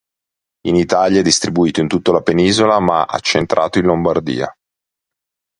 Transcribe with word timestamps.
In 0.65 0.75
Italia 0.77 1.19
è 1.19 1.21
distribuito 1.21 1.79
in 1.79 1.87
tutta 1.87 2.11
la 2.11 2.23
penisola, 2.23 2.79
ma 2.79 3.03
accentrato 3.03 3.77
in 3.77 3.85
Lombardia. 3.85 4.51